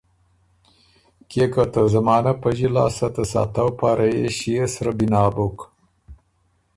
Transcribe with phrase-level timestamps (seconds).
[1.29, 5.57] کيې که ته زمانه پݫی لاسته ته ساتؤ پاره يې ݭيې سرۀ بنا بُک۔